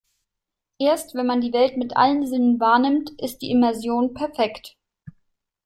[0.79, 4.75] Erst wenn man die Welt mit allen Sinnen wahrnimmt, ist die Immersion perfekt.